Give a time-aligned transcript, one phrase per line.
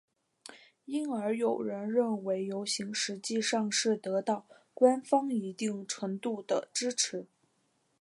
[0.85, 7.27] 因而有人认为游行实际上是得到官方一定程度的支持。